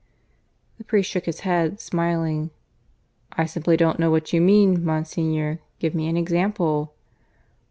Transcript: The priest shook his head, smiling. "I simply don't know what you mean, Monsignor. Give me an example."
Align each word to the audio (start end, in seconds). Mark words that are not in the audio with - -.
The 0.79 0.83
priest 0.83 1.11
shook 1.11 1.27
his 1.27 1.41
head, 1.41 1.79
smiling. 1.79 2.49
"I 3.33 3.45
simply 3.45 3.77
don't 3.77 3.99
know 3.99 4.09
what 4.09 4.33
you 4.33 4.41
mean, 4.41 4.83
Monsignor. 4.83 5.59
Give 5.77 5.93
me 5.93 6.07
an 6.07 6.17
example." 6.17 6.95